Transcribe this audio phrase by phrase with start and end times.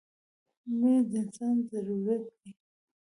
[0.77, 2.49] •مینه د انسان ضرورت دی.